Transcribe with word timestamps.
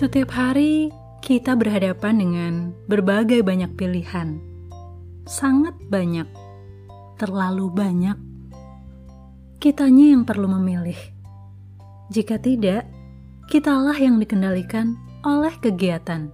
Setiap 0.00 0.32
hari 0.32 0.88
kita 1.20 1.52
berhadapan 1.60 2.16
dengan 2.16 2.52
berbagai 2.88 3.44
banyak 3.44 3.76
pilihan. 3.76 4.40
Sangat 5.28 5.76
banyak. 5.92 6.24
Terlalu 7.20 7.68
banyak. 7.68 8.16
Kitanya 9.60 10.16
yang 10.16 10.24
perlu 10.24 10.48
memilih. 10.56 10.96
Jika 12.08 12.40
tidak, 12.40 12.88
kitalah 13.52 13.92
yang 14.00 14.16
dikendalikan 14.16 14.96
oleh 15.20 15.52
kegiatan. 15.60 16.32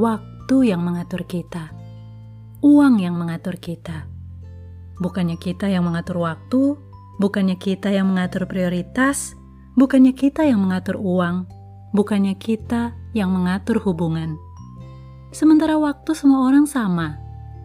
Waktu 0.00 0.72
yang 0.72 0.80
mengatur 0.80 1.28
kita. 1.28 1.76
Uang 2.64 2.96
yang 2.96 3.12
mengatur 3.12 3.60
kita. 3.60 4.08
Bukannya 4.96 5.36
kita 5.36 5.68
yang 5.68 5.84
mengatur 5.84 6.16
waktu, 6.24 6.80
bukannya 7.20 7.60
kita 7.60 7.92
yang 7.92 8.08
mengatur 8.08 8.48
prioritas, 8.48 9.36
bukannya 9.76 10.16
kita 10.16 10.48
yang 10.48 10.64
mengatur 10.64 10.96
uang, 10.96 11.59
bukannya 11.90 12.34
kita 12.38 12.94
yang 13.14 13.34
mengatur 13.34 13.82
hubungan. 13.82 14.38
Sementara 15.30 15.78
waktu 15.78 16.10
semua 16.14 16.46
orang 16.46 16.66
sama, 16.66 17.18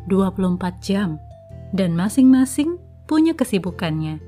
24 0.05 0.61
jam, 0.81 1.17
dan 1.73 1.97
masing-masing 1.97 2.77
punya 3.09 3.33
kesibukannya. 3.33 4.21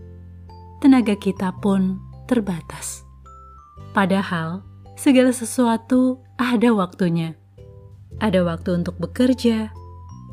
Tenaga 0.82 1.14
kita 1.18 1.54
pun 1.58 2.02
terbatas. 2.26 3.06
Padahal, 3.94 4.62
segala 4.98 5.34
sesuatu 5.34 6.22
ada 6.38 6.74
waktunya. 6.74 7.34
Ada 8.18 8.42
waktu 8.42 8.82
untuk 8.82 8.98
bekerja, 8.98 9.70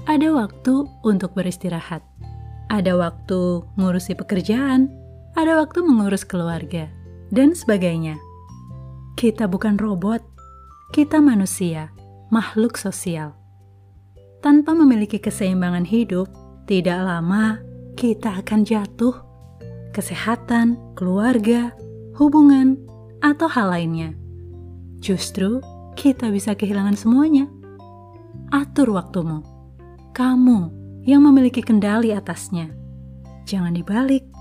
ada 0.05 0.29
waktu 0.33 0.89
untuk 1.05 1.33
beristirahat, 1.37 2.05
ada 2.69 2.97
waktu 2.97 3.65
ngurusi 3.77 4.17
pekerjaan, 4.17 4.89
ada 5.37 5.61
waktu 5.61 5.85
mengurus 5.85 6.25
keluarga, 6.25 6.89
dan 7.33 7.53
sebagainya. 7.53 8.17
Kita 9.15 9.47
bukan 9.47 9.79
robot, 9.79 10.19
kita 10.91 11.23
manusia, 11.23 11.95
makhluk 12.35 12.75
sosial. 12.75 13.39
Tanpa 14.43 14.75
memiliki 14.75 15.23
keseimbangan 15.23 15.87
hidup, 15.87 16.27
tidak 16.67 16.99
lama 16.99 17.63
kita 17.95 18.43
akan 18.43 18.67
jatuh. 18.67 19.15
Kesehatan, 19.95 20.99
keluarga, 20.99 21.71
hubungan, 22.19 22.75
atau 23.23 23.47
hal 23.47 23.71
lainnya. 23.71 24.19
Justru 24.99 25.63
kita 25.95 26.35
bisa 26.35 26.59
kehilangan 26.59 26.99
semuanya. 26.99 27.47
Atur 28.51 28.99
waktumu. 28.99 29.47
Kamu 30.11 30.61
yang 31.07 31.23
memiliki 31.23 31.63
kendali 31.63 32.11
atasnya. 32.11 32.75
Jangan 33.47 33.79
dibalik. 33.79 34.34